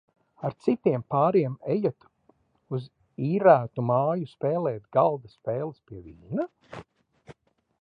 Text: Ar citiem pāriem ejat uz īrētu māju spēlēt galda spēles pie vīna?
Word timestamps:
Ar 0.47 0.53
citiem 0.67 1.01
pāriem 1.13 1.57
ejat 1.73 2.07
uz 2.77 2.87
īrētu 3.27 3.85
māju 3.91 4.31
spēlēt 4.33 4.89
galda 4.99 5.33
spēles 5.35 5.85
pie 5.91 6.01
vīna? 6.09 6.49